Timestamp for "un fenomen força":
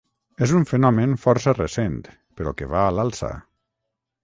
0.59-1.53